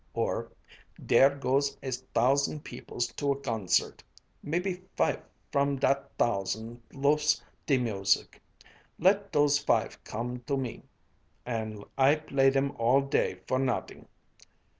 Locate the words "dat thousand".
5.75-6.81